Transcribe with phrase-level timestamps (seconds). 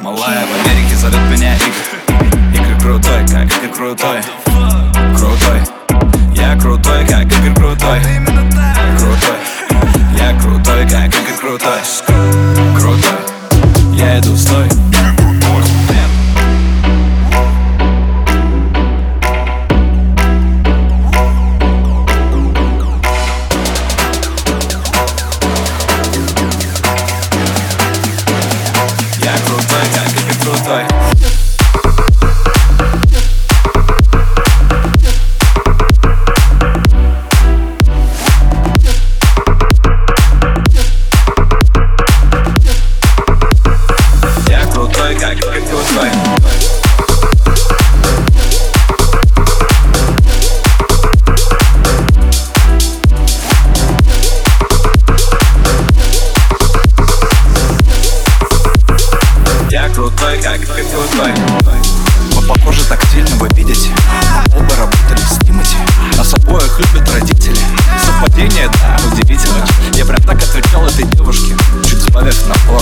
[0.00, 2.54] Малая в Америке зовет меня Игорь.
[2.54, 4.47] Игорь крутой, как Игорь крутой
[59.98, 61.32] крутой, как Игорь крутой.
[62.32, 63.90] Мы похожи так сильно, вы видите.
[64.54, 65.76] Оба работали в Тимати.
[66.16, 67.58] Нас обоих любят родители.
[68.06, 69.66] Совпадение, да, удивительно.
[69.94, 71.56] Я прям так отвечал этой девушке.
[71.84, 72.80] Чуть сбавив напор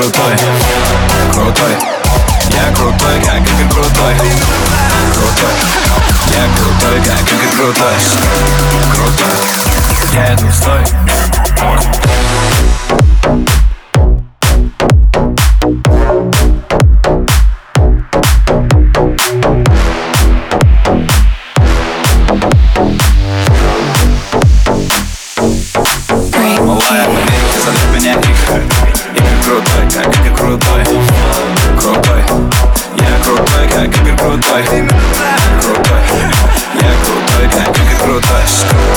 [0.00, 0.34] крутой.
[1.34, 1.76] Крутой.
[2.48, 4.14] Я крутой, как Игорь крутой.
[5.12, 5.54] Крутой.
[6.30, 7.96] Я крутой, как Игорь крутой.
[8.94, 9.36] Крутой.
[10.14, 10.84] Я иду, стой
[34.30, 34.64] крутой,
[35.60, 36.02] крутой
[36.74, 38.89] Я крутой, как крутой.